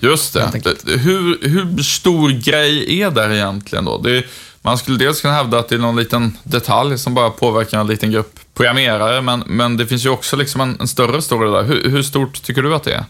[0.00, 0.50] Just det.
[0.84, 3.98] Hur, hur stor grej är det egentligen då?
[3.98, 4.24] Det,
[4.68, 7.86] man skulle dels kunna hävda att det är någon liten detalj som bara påverkar en
[7.86, 11.62] liten grupp programmerare, men, men det finns ju också liksom en, en större story där.
[11.62, 13.04] Hur, hur, stort tycker du att det är?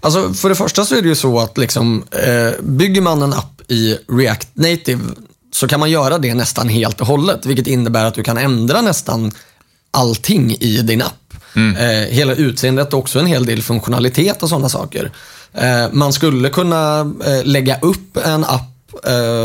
[0.00, 3.32] Alltså, för det första så är det ju så att liksom, eh, bygger man en
[3.32, 5.00] app i React Native
[5.52, 8.80] så kan man göra det nästan helt och hållet, vilket innebär att du kan ändra
[8.80, 9.32] nästan
[9.90, 11.34] allting i din app.
[11.54, 11.76] Mm.
[11.76, 15.10] Eh, hela utseendet och också en hel del funktionalitet och sådana saker.
[15.54, 18.71] Eh, man skulle kunna eh, lägga upp en app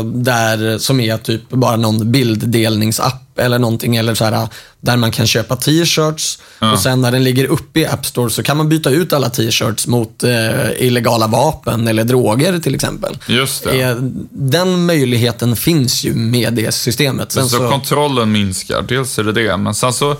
[0.04, 4.48] där som är typ bara någon bilddelningsapp eller någonting eller så här,
[4.80, 6.72] där man kan köpa t-shirts ja.
[6.72, 9.30] och sen när den ligger uppe i App Store så kan man byta ut alla
[9.30, 13.18] t-shirts mot eh, illegala vapen eller droger till exempel.
[13.26, 13.80] Just det.
[13.80, 13.96] Eh,
[14.30, 17.32] den möjligheten finns ju med det systemet.
[17.32, 20.16] Sen så, så kontrollen minskar, dels är det det, men sen så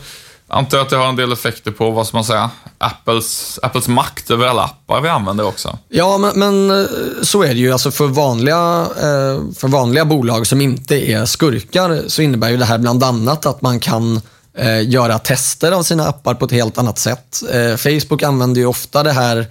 [0.50, 4.30] Antar att det har en del effekter på, vad ska man säga, Apples, Apples makt
[4.30, 5.78] över alla appar vi använder också.
[5.88, 6.86] Ja, men, men eh,
[7.22, 7.72] så är det ju.
[7.72, 12.64] Alltså för, vanliga, eh, för vanliga bolag som inte är skurkar så innebär ju det
[12.64, 14.20] här bland annat att man kan
[14.58, 17.42] eh, göra tester av sina appar på ett helt annat sätt.
[17.78, 19.46] Facebook använder ju ofta det här,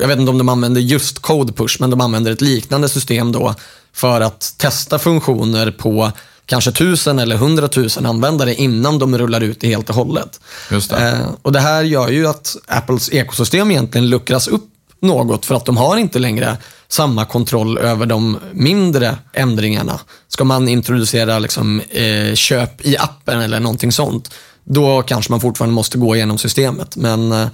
[0.00, 3.54] jag vet inte om de använder just CodePush, men de använder ett liknande system då
[3.92, 6.12] för att testa funktioner på
[6.46, 10.40] kanske tusen eller hundratusen användare innan de rullar ut det helt och hållet.
[10.70, 11.08] Just det.
[11.08, 14.68] Eh, och det här gör ju att Apples ekosystem egentligen luckras upp
[15.00, 16.56] något för att de har inte längre
[16.88, 20.00] samma kontroll över de mindre ändringarna.
[20.28, 24.30] Ska man introducera liksom, eh, köp i appen eller någonting sånt,
[24.64, 26.96] då kanske man fortfarande måste gå igenom systemet.
[26.96, 27.46] Men eh,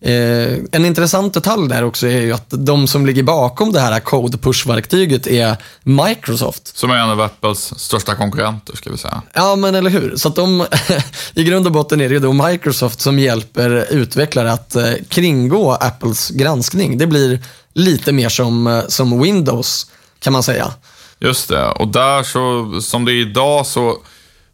[0.00, 4.00] Eh, en intressant detalj där också är ju att de som ligger bakom det här
[4.00, 6.76] code push-verktyget är Microsoft.
[6.76, 9.22] Som är en av Apples största konkurrenter, ska vi säga.
[9.32, 10.16] Ja, men eller hur.
[10.16, 10.66] Så att de,
[11.34, 16.30] i grund och botten är det då Microsoft som hjälper utvecklare att eh, kringgå Apples
[16.30, 16.98] granskning.
[16.98, 17.40] Det blir
[17.72, 20.72] lite mer som, eh, som Windows, kan man säga.
[21.20, 23.96] Just det, och där så, som det är idag så,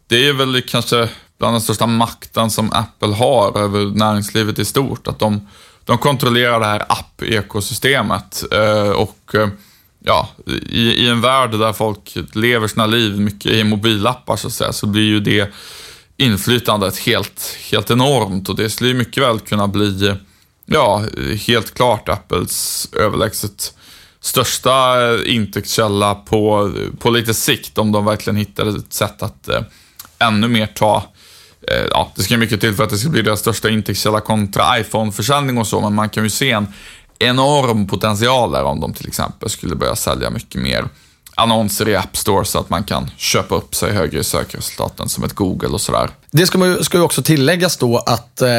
[0.07, 5.07] det är väl kanske bland den största makten som Apple har över näringslivet i stort.
[5.07, 5.47] Att de,
[5.83, 8.43] de kontrollerar det här app-ekosystemet.
[8.51, 9.49] Eh, och eh,
[10.03, 10.29] ja,
[10.69, 14.73] i, i, en värld där folk lever sina liv mycket i mobilappar så att säga,
[14.73, 15.53] så blir ju det
[16.17, 20.15] inflytandet helt, helt enormt och det skulle ju mycket väl kunna bli,
[20.65, 21.03] ja,
[21.47, 23.73] helt klart Apples överlägset
[24.19, 29.61] största eh, intäktskälla på, på lite sikt om de verkligen hittar ett sätt att eh,
[30.19, 31.14] ännu mer ta Eh,
[31.71, 34.79] Eh, ja, det ska mycket till för att det ska bli deras största intäktskälla kontra
[34.79, 36.67] iPhone-försäljning och så, men man kan ju se en
[37.19, 40.87] enorm potential där om de till exempel skulle börja sälja mycket mer
[41.35, 45.23] annonser i App Store så att man kan köpa upp sig högre i sökresultaten som
[45.23, 46.09] ett Google och sådär.
[46.31, 48.49] Det ska, man, ska ju också tilläggas då att eh,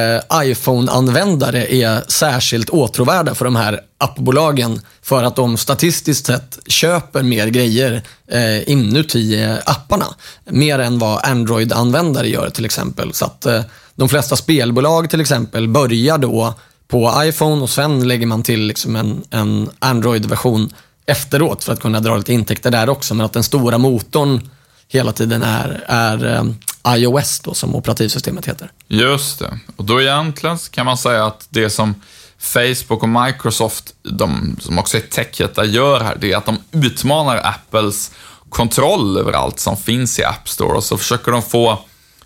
[0.42, 7.46] iPhone-användare är särskilt åtråvärda för de här appbolagen för att de statistiskt sett köper mer
[7.46, 10.06] grejer eh, inuti eh, apparna.
[10.44, 13.12] Mer än vad Android-användare gör till exempel.
[13.12, 13.60] Så att eh,
[13.94, 16.54] de flesta spelbolag till exempel börjar då
[16.88, 20.72] på iPhone och sen lägger man till liksom en, en Android-version
[21.06, 23.14] efteråt för att kunna dra lite intäkter där också.
[23.14, 24.50] Men att den stora motorn
[24.88, 28.70] hela tiden är, är eh, iOS då, som operativsystemet heter.
[28.88, 29.58] Just det.
[29.76, 31.94] Och då egentligen kan man säga att det som
[32.38, 37.40] Facebook och Microsoft, de som också är techjättar, gör här, det är att de utmanar
[37.44, 38.10] Apples
[38.48, 41.78] kontroll över allt som finns i App Store och så försöker de få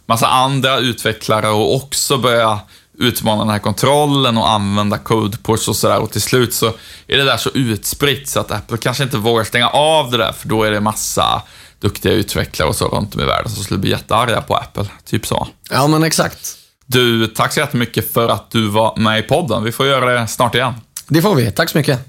[0.07, 2.61] massa andra utvecklare att också börja
[2.99, 5.99] utmana den här kontrollen och använda code push och sådär.
[5.99, 6.67] Och till slut så
[7.07, 10.33] är det där så utspritt så att Apple kanske inte vågar stänga av det där,
[10.33, 11.43] för då är det massa
[11.81, 14.87] duktiga utvecklare och så runt om i världen som skulle bli jättearga på Apple.
[15.05, 15.49] Typ så.
[15.71, 16.57] Ja, men exakt.
[16.87, 19.65] Du, tack så jättemycket för att du var med i podden.
[19.65, 20.75] Vi får göra det snart igen.
[21.09, 21.51] Det får vi.
[21.51, 22.01] Tack så mycket.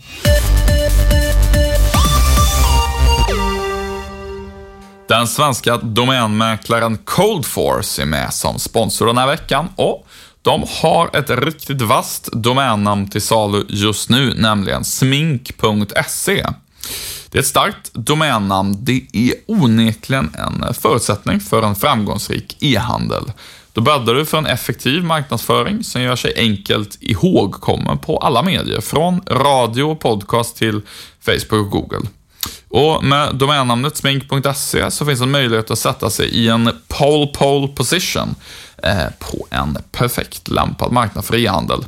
[5.07, 10.07] Den svenska domänmäklaren Coldforce är med som sponsor den här veckan och
[10.41, 16.45] de har ett riktigt vasst domännamn till salu just nu, nämligen smink.se.
[17.29, 18.85] Det är ett starkt domännamn.
[18.85, 23.31] Det är onekligen en förutsättning för en framgångsrik e-handel.
[23.73, 28.81] Då bäddar du för en effektiv marknadsföring som gör sig enkelt ihågkommen på alla medier,
[28.81, 30.81] från radio och podcast till
[31.21, 32.07] Facebook och Google.
[32.69, 37.67] Och med domännamnet smink.se så finns en möjlighet att sätta sig i en pole pole
[37.67, 38.35] position
[39.19, 41.85] på en perfekt lämpad marknad för e-handel.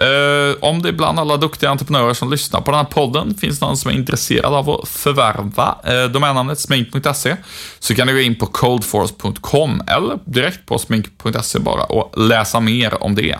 [0.00, 3.76] Eh, om det bland alla duktiga entreprenörer som lyssnar på den här podden finns någon
[3.76, 7.36] som är intresserad av att förvärva eh, domännamnet smink.se
[7.78, 13.02] så kan du gå in på coldforce.com eller direkt på smink.se bara och läsa mer
[13.02, 13.38] om det.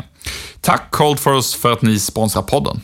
[0.60, 2.80] Tack Coldforce för att ni sponsrar podden.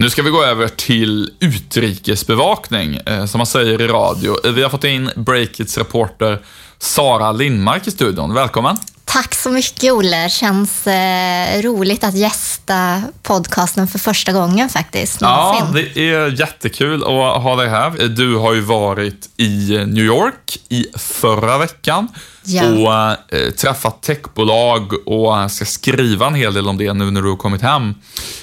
[0.00, 4.46] Nu ska vi gå över till utrikesbevakning, eh, som man säger i radio.
[4.46, 6.38] Eh, vi har fått in Breakits reporter
[6.78, 8.34] Sara Lindmark i studion.
[8.34, 8.76] Välkommen!
[9.22, 10.28] Tack så mycket Olle.
[10.28, 15.20] Känns eh, roligt att gästa podcasten för första gången faktiskt.
[15.20, 15.66] Någonsin.
[15.74, 18.08] Ja, det är jättekul att ha dig här.
[18.08, 22.08] Du har ju varit i New York i förra veckan
[22.44, 22.62] ja.
[22.64, 27.28] och eh, träffat techbolag och ska skriva en hel del om det nu när du
[27.28, 27.94] har kommit hem.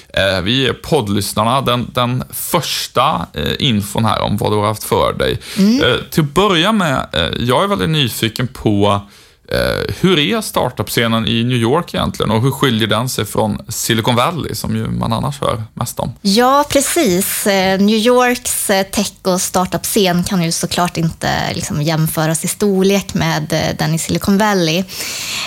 [0.08, 4.84] Eh, vi är poddlyssnarna, den, den första eh, infon här om vad du har haft
[4.84, 5.40] för dig.
[5.58, 5.84] Mm.
[5.84, 9.02] Eh, till att börja med, eh, jag är väldigt nyfiken på
[9.48, 14.14] Eh, hur är startup-scenen i New York egentligen och hur skiljer den sig från Silicon
[14.14, 16.12] Valley som ju man annars hör mest om?
[16.22, 17.46] Ja, precis.
[17.46, 23.14] Eh, New Yorks eh, tech och startup-scen kan ju såklart inte liksom jämföras i storlek
[23.14, 24.84] med eh, den i Silicon Valley.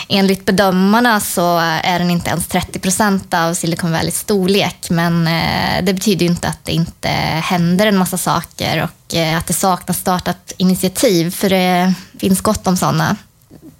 [0.08, 5.30] Enligt bedömarna så är den inte ens 30 procent av Silicon Valleys storlek, men
[5.86, 7.08] det betyder ju inte att det inte
[7.44, 13.16] händer en massa saker och att det saknas startup-initiativ, för det finns gott om sådana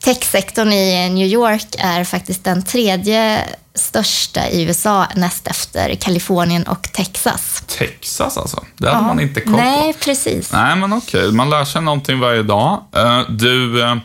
[0.04, 3.46] techsektorn i New York är faktiskt den tredje
[3.80, 7.64] största i USA näst efter Kalifornien och Texas.
[7.68, 8.66] Texas alltså?
[8.78, 9.08] Det hade ja.
[9.08, 9.58] man inte koll på.
[9.58, 10.52] Nej, precis.
[10.52, 11.32] Nej, men okej.
[11.32, 12.84] Man lär sig någonting varje dag.
[12.96, 13.96] Eh, du, eh,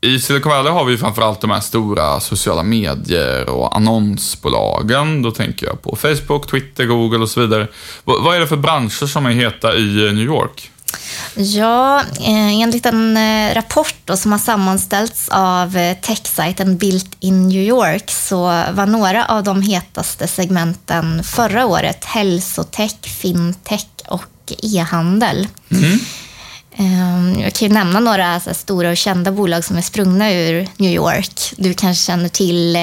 [0.00, 5.22] I Silicon Valley har vi framförallt de här stora sociala medier och annonsbolagen.
[5.22, 7.66] Då tänker jag på Facebook, Twitter, Google och så vidare.
[8.04, 10.71] Vad är det för branscher som är heta i New York?
[11.34, 17.48] Ja, eh, enligt en eh, rapport då, som har sammanställts av eh, techsajten Built in
[17.48, 25.48] New York så var några av de hetaste segmenten förra året hälsotech, fintech och e-handel.
[25.70, 25.98] Mm.
[27.40, 31.54] Jag kan ju nämna några stora och kända bolag som är sprungna ur New York.
[31.56, 32.76] Du kanske känner till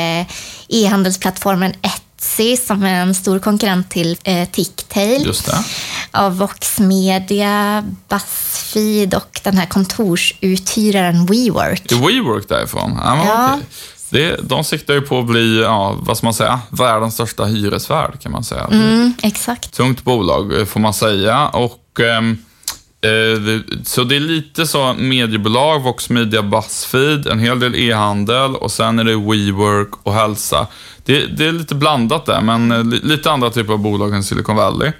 [0.69, 1.73] e-handelsplattformen
[2.19, 4.17] Etsy som är en stor konkurrent till
[4.51, 5.25] Ticktail.
[5.25, 5.63] Just det
[6.11, 11.91] av Vox Media, Buzzfeed och den här kontorsuthyraren WeWork.
[11.91, 12.99] Är WeWork därifrån?
[13.03, 13.59] Ja, ja.
[14.09, 18.21] Det, de siktar ju på att bli, ja, vad ska man säga, världens största hyresvärd
[18.21, 18.67] kan man säga.
[18.71, 19.73] Mm, exakt.
[19.73, 21.47] Tungt bolag får man säga.
[21.47, 22.37] Och, ehm, eh,
[23.01, 28.71] Eh, så det är lite så mediebolag, Vox Media, Buzzfeed, en hel del e-handel och
[28.71, 30.67] sen är det WeWork och hälsa.
[31.05, 34.55] Det, det är lite blandat där, men eh, lite andra typer av bolag än Silicon
[34.55, 34.91] Valley.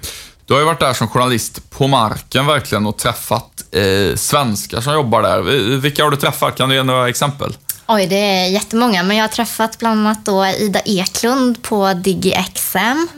[0.46, 4.92] Du har ju varit där som journalist på marken verkligen och träffat eh, svenskar som
[4.94, 5.42] jobbar där.
[5.76, 6.56] Vilka har du träffat?
[6.56, 7.52] Kan du ge några exempel?
[7.92, 13.08] Oj, det är jättemånga, men jag har träffat bland annat då Ida Eklund på DigiXM,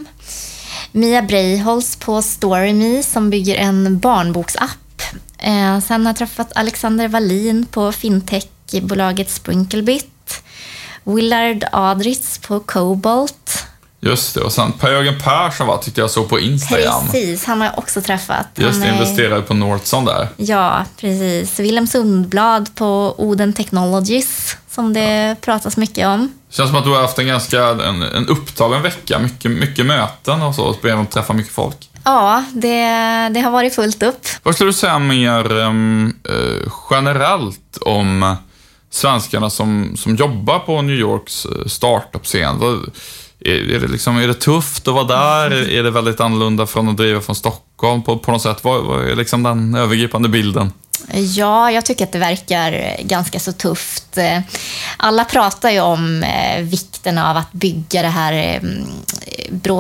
[0.93, 5.03] Mia Breiholz på StoryMe som bygger en barnboksapp.
[5.39, 10.43] Eh, sen har jag träffat Alexander Wallin på fintechbolaget Sprinklebit,
[11.05, 13.67] Willard Adritz på Cobalt,
[14.05, 17.07] Just det, och sen Per-Jörgen Persson va, tyckte jag såg på Instagram.
[17.07, 18.47] Precis, han har jag också träffat.
[18.55, 18.93] Just han är...
[18.93, 20.29] investerade på Northson där.
[20.37, 21.61] Ja, precis.
[21.61, 26.33] Willem Sundblad på Oden Technologies, som det pratas mycket om.
[26.51, 30.43] Känns som att du har haft en ganska en, en upptagen vecka, mycket, mycket möten
[30.43, 31.91] och så, och träffa mycket folk.
[32.05, 32.85] Ja, det,
[33.35, 34.27] det har varit fullt upp.
[34.43, 36.17] Vad skulle du säga mer um,
[36.91, 38.37] generellt om
[38.91, 42.59] svenskarna som, som jobbar på New Yorks eh, startup-scen?
[43.45, 45.71] Är, det, liksom, är det tufft att vara där?
[45.71, 48.65] Är det väldigt annorlunda från att driva från Stockholm på, på något sätt?
[48.65, 50.73] Vad, vad är liksom den övergripande bilden?
[51.15, 54.19] Ja, jag tycker att det verkar ganska så tufft.
[54.97, 58.63] Alla pratar ju om eh, vikten av att bygga det här eh,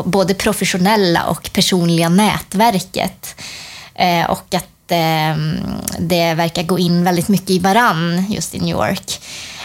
[0.04, 3.34] både professionella och personliga nätverket.
[3.94, 4.68] Eh, och att
[5.98, 9.20] det verkar gå in väldigt mycket i varann just i New York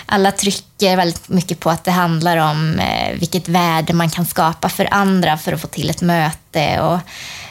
[0.08, 4.70] alla trycker väldigt mycket på att det handlar om eh, vilket värde man kan skapa
[4.70, 6.82] för andra för att få till ett möte.
[6.82, 7.00] Och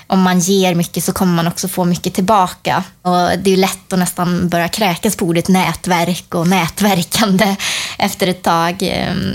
[0.07, 2.85] om man ger mycket så kommer man också få mycket tillbaka.
[3.03, 7.57] Och det är lätt att nästan börja kräkas på ordet nätverk och nätverkande
[7.99, 8.77] efter ett tag.
[8.83, 9.35] Ehm,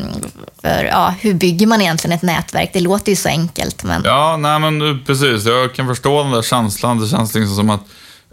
[0.61, 2.69] för ja, hur bygger man egentligen ett nätverk?
[2.73, 3.83] Det låter ju så enkelt.
[3.83, 4.01] Men...
[4.05, 5.45] Ja, nej men precis.
[5.45, 6.99] Jag kan förstå den där känslan.
[6.99, 7.81] Det känns liksom som att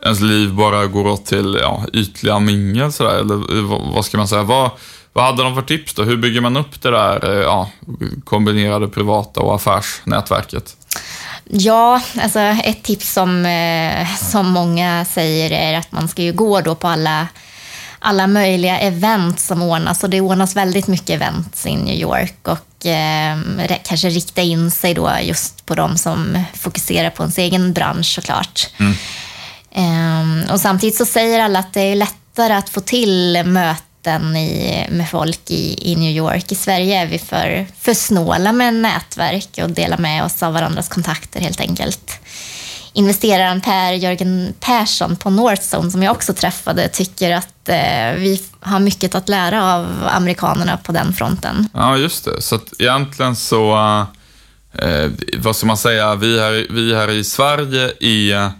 [0.02, 4.42] ens liv bara går åt till ja, ytliga mingel sådär, eller vad ska man säga?
[4.42, 4.70] Vad,
[5.12, 6.02] vad hade de för tips då?
[6.02, 7.70] Hur bygger man upp det där eh, ja,
[8.24, 10.76] kombinerade privata och affärsnätverket?
[11.50, 16.60] Ja, alltså ett tips som, eh, som många säger är att man ska ju gå
[16.60, 17.28] då på alla,
[17.98, 20.04] alla möjliga event som ordnas.
[20.04, 23.38] Och det ordnas väldigt mycket events i New York och eh,
[23.84, 28.70] kanske rikta in sig då just på de som fokuserar på ens egen bransch såklart.
[28.78, 28.94] Mm.
[29.74, 34.86] Ehm, och samtidigt så säger alla att det är lättare att få till möten i,
[34.90, 36.52] med folk i, i New York.
[36.52, 40.88] I Sverige är vi för, för snåla med nätverk och delar med oss av varandras
[40.88, 42.20] kontakter helt enkelt.
[42.92, 48.80] Investeraren Per Jörgen Persson på Northzone, som jag också träffade, tycker att eh, vi har
[48.80, 51.68] mycket att lära av amerikanerna på den fronten.
[51.74, 52.42] Ja, just det.
[52.42, 53.76] Så att egentligen så,
[54.72, 58.52] eh, vad ska man säga, vi här, vi här i Sverige är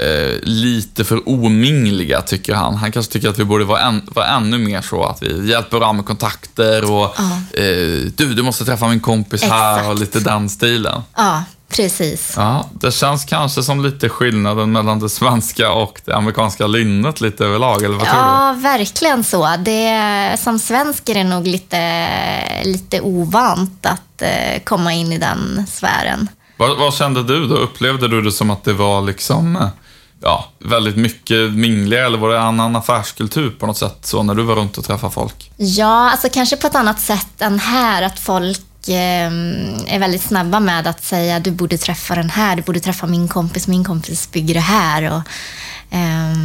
[0.00, 2.76] Eh, lite för omingliga, tycker han.
[2.76, 5.78] Han kanske tycker att vi borde vara, än, vara ännu mer så att vi hjälper
[5.78, 7.60] varandra med kontakter och ja.
[7.60, 9.52] eh, du, du måste träffa min kompis Exakt.
[9.52, 11.02] här och lite den stilen.
[11.16, 12.34] Ja, precis.
[12.36, 17.44] Ja, det känns kanske som lite skillnaden mellan det svenska och det amerikanska lynnet lite
[17.44, 18.62] överlag, eller vad tror ja, du?
[18.62, 19.56] Ja, verkligen så.
[19.58, 25.66] Det, som svensk är det nog lite, lite ovant att eh, komma in i den
[25.68, 26.28] sfären.
[26.56, 27.54] Vad, vad, kände du då?
[27.54, 29.68] Upplevde du det som att det var liksom eh,
[30.22, 34.34] ja, väldigt mycket mingligare eller var det en annan affärskultur på något sätt så när
[34.34, 35.50] du var runt och träffade folk?
[35.56, 38.02] Ja, alltså kanske på ett annat sätt än här.
[38.02, 39.32] Att folk eh,
[39.86, 43.28] är väldigt snabba med att säga du borde träffa den här, du borde träffa min
[43.28, 45.02] kompis, min kompis bygger det här.
[45.02, 45.22] Och,
[45.96, 46.36] eh,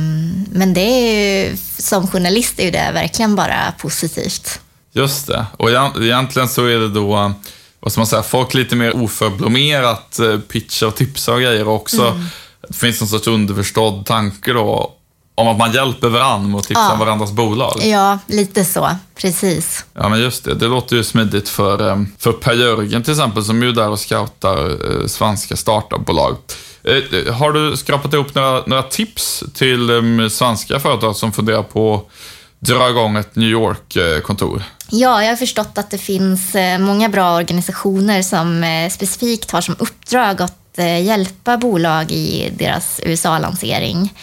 [0.52, 4.60] men det är ju, som journalist är ju det verkligen bara positivt.
[4.94, 5.70] Just det, och
[6.02, 7.34] egentligen så är det då
[7.80, 12.08] vad ska man säga, folk lite mer oförblommerat eh, pitcha och tipsa och grejer också.
[12.08, 12.26] Mm
[12.68, 14.92] det finns någon sorts underförstådd tanke då
[15.38, 16.96] om att man hjälper varandra med att tipsa Ja.
[17.00, 17.80] varandras bolag.
[17.84, 18.90] Ja, lite så.
[19.16, 19.86] Precis.
[19.94, 20.54] Ja, men just det.
[20.56, 23.90] Det låter ju smidigt för, eh, för Per Jörgen till exempel, som är ju där
[23.90, 24.70] och scoutar
[25.02, 26.36] eh, svenska startupbolag.
[26.84, 29.90] Eh, Har du skrapat ihop några, några tips till
[30.32, 34.64] svenska företag som funderar på att dra igång ett New York-kontor?
[34.90, 40.42] Ja, jag har förstått att det finns många bra organisationer som specifikt har som uppdrag
[40.42, 44.14] att eh, hjälpa bolag i deras USA-lansering.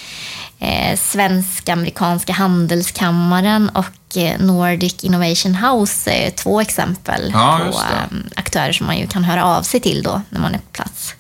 [0.59, 8.17] Eh, Svensk-amerikanska handelskammaren och eh, Nordic Innovation House är två exempel Ja, på just det.
[8.17, 10.65] eh, aktörer som man ju kan höra av sig till då när man är på
[10.73, 11.15] plats.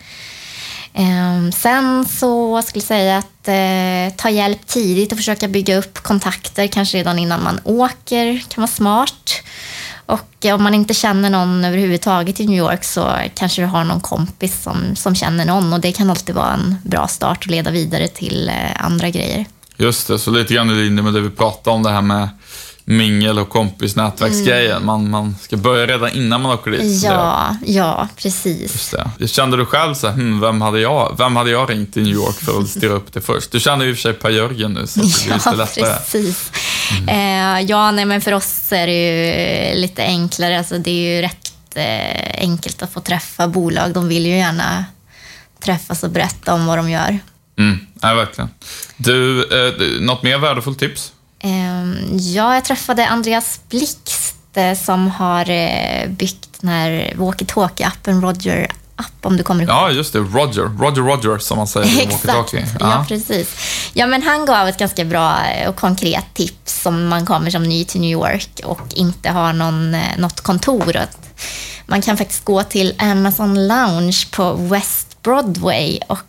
[0.94, 5.98] Ehm, Sen så skulle jag säga att eh, ta hjälp tidigt och försöka bygga upp
[6.02, 9.32] kontakter, kanske redan innan man åker, kan vara smart.
[10.06, 13.84] Och eh, om man inte känner någon överhuvudtaget i New York så kanske du har
[13.84, 17.50] någon kompis som, som känner någon och det kan alltid vara en bra start och
[17.50, 19.46] leda vidare till eh, andra grejer.
[19.76, 22.28] Just det, så lite grann i linje med det vi pratade om, det här med
[22.84, 24.84] mingel och kompisnätverksgrejen.
[24.84, 27.02] Man, man ska börja redan innan man åker dit.
[27.04, 28.94] Ja, ja, precis.
[29.26, 32.12] Kände du själv så här, hmm, vem, hade jag, vem hade jag ringt i New
[32.12, 33.50] York för att styra upp det först?
[33.52, 35.52] Du känner ju i och för sig Per Jörgen nu, så det blir lite Ja,
[35.54, 35.96] lättare.
[36.10, 36.50] precis.
[37.08, 40.58] Eh, ja, nej, men för oss är det ju lite enklare.
[40.58, 43.92] Alltså, det är ju rätt eh, enkelt att få träffa bolag.
[43.92, 44.84] De vill ju gärna
[45.64, 47.18] träffas och berätta om vad de gör.
[47.58, 48.50] Mm, nej, verkligen.
[48.96, 51.12] Du, eh, något mer värdefullt tips?
[51.42, 58.66] Eh, ja, jag träffade Andreas Blixt eh, som har eh, byggt den här walkie-talkie-appen Roger
[58.96, 59.70] App, om du kommer ihåg.
[59.70, 60.18] Ja, just det.
[60.18, 60.62] Roger.
[60.62, 62.64] Roger Roger, som man säger i walkie-talkie.
[62.80, 62.90] ja.
[62.90, 63.04] Ja.
[63.08, 63.56] precis.
[63.94, 65.36] Ja, men han gav ett ganska bra
[65.68, 69.94] och konkret tips om man kommer som ny till New York och inte har någon,
[69.94, 70.96] eh, något kontor.
[71.86, 76.24] Man kan faktiskt gå till Amazon Lounge på West Broadway och eh,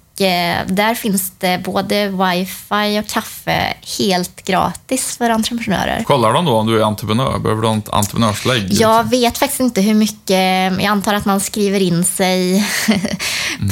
[0.66, 6.03] där finns det både wifi och kaffe helt gratis för entreprenörer.
[6.03, 7.39] Kollar de då om du är entreprenör?
[7.39, 8.74] Behöver du ett entreprenörslägg?
[8.74, 12.68] Jag vet faktiskt inte hur mycket, jag antar att man skriver in sig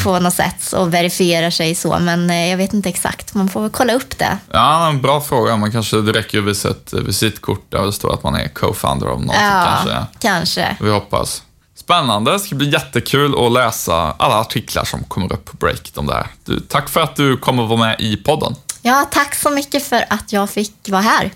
[0.04, 3.34] på något sätt och verifierar sig så, men eh, jag vet inte exakt.
[3.34, 4.38] Man får väl kolla upp det.
[4.52, 5.58] Ja, en bra fråga.
[5.58, 9.22] Man kanske, det räcker visa ett visitkort där det står att man är co-founder av
[9.22, 10.06] någonting kanske.
[10.20, 10.78] kanske.
[10.80, 11.44] Vi hoppas.
[11.92, 12.32] Spännande.
[12.32, 15.92] Det ska bli jättekul att läsa alla artiklar som kommer upp på Break.
[15.94, 16.28] De där.
[16.46, 18.56] Du, tack för att du kommer vara med i podden.
[18.82, 21.32] Ja, tack så mycket för att jag fick vara här.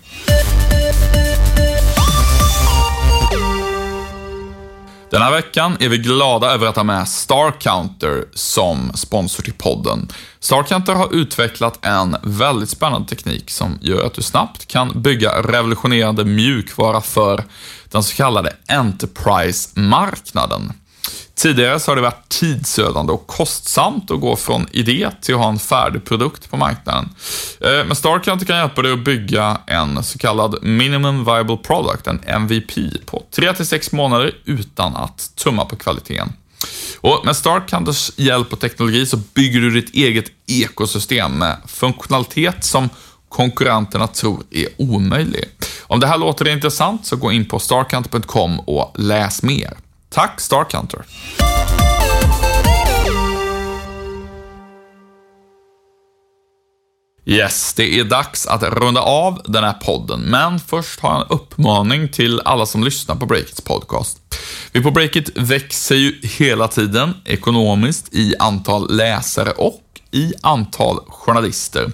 [5.16, 10.07] Den här veckan är vi glada över att ha med StarCounter som sponsor till podden.
[10.39, 16.26] StarCounter har utvecklat en väldigt spännande teknik som gör att du snabbt kan bygga revolutionerande
[16.26, 17.43] mjukvara för
[17.91, 20.74] den så kallade Enterprise-marknaden.
[21.36, 25.49] Tidigare så har det varit tidsödande och kostsamt att gå från idé till att ha
[25.49, 27.09] en färdig produkt på marknaden.
[27.61, 32.19] Eh, men StarCounter kan hjälpa dig att bygga en så kallad Minimum Viable Product, en
[32.23, 36.33] MVP, på 3-6 månader utan att tumma på kvaliteten.
[37.01, 42.89] Och med StarCounters hjälp och teknologi så bygger du ditt eget ekosystem med funktionalitet som
[43.29, 45.45] konkurrenterna tror är omöjlig.
[45.81, 49.73] Om det här låter intressant så gå in på starcounter.com och läs mer.
[50.16, 51.05] Tack StarCounter!
[57.26, 61.28] Yes, det är dags att runda av den här podden, men först har jag en
[61.30, 64.36] uppmaning till alla som lyssnar på Breakits podcast.
[64.72, 71.91] Vi på Breakit växer ju hela tiden ekonomiskt i antal läsare och i antal journalister.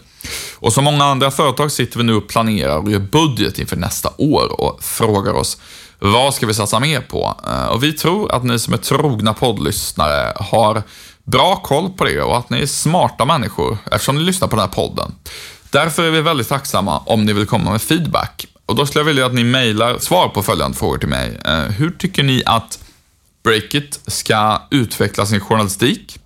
[0.55, 4.09] Och som många andra företag sitter vi nu och planerar och gör budget inför nästa
[4.17, 5.57] år och frågar oss
[6.03, 7.36] vad ska vi satsa mer på?
[7.47, 10.84] Eh, och vi tror att ni som är trogna poddlyssnare har
[11.24, 14.65] bra koll på det och att ni är smarta människor eftersom ni lyssnar på den
[14.65, 15.15] här podden.
[15.69, 18.45] Därför är vi väldigt tacksamma om ni vill komma med feedback.
[18.65, 21.39] Och då skulle jag vilja att ni mejlar svar på följande frågor till mig.
[21.45, 22.80] Eh, hur tycker ni att
[23.43, 26.19] Breakit ska utveckla sin journalistik?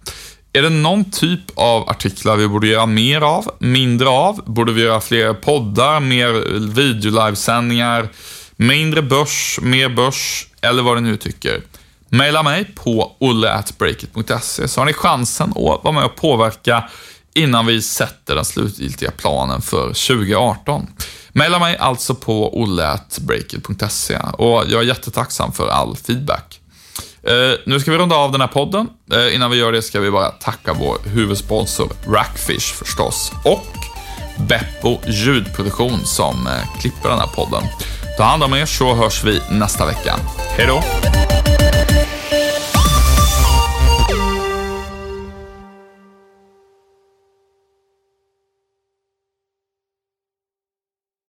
[0.55, 4.43] Är det någon typ av artiklar vi borde göra mer av, mindre av?
[4.45, 6.29] Borde vi göra fler poddar, mer
[6.73, 8.09] videolivesändningar,
[8.55, 11.61] mindre börs, mer börs eller vad du nu tycker?
[12.09, 16.89] Maila mig på olleatbreakit.se så har ni chansen att vara med och påverka
[17.33, 20.87] innan vi sätter den slutgiltiga planen för 2018.
[21.29, 26.61] Maila mig alltså på olleatbreakit.se och jag är jättetacksam för all feedback.
[27.27, 28.89] Eh, nu ska vi runda av den här podden.
[29.13, 33.31] Eh, innan vi gör det ska vi bara tacka vår huvudsponsor Rackfish förstås.
[33.43, 33.65] Och
[34.37, 37.63] Beppo ljudproduktion som eh, klipper den här podden.
[38.17, 40.15] Ta hand om er så hörs vi nästa vecka.
[40.57, 40.83] Hej då!